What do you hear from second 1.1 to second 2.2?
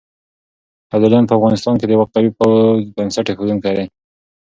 په افغانستان کې د يوه